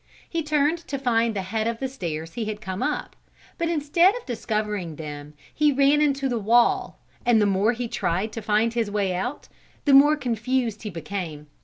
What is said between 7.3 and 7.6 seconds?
the